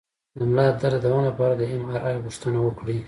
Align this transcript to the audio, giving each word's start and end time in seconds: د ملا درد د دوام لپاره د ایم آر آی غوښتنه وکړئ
د 0.37 0.39
ملا 0.49 0.65
درد 0.81 0.95
د 1.01 1.01
دوام 1.05 1.21
لپاره 1.29 1.53
د 1.55 1.61
ایم 1.69 1.83
آر 1.93 1.99
آی 2.09 2.15
غوښتنه 2.25 2.57
وکړئ 2.61 2.97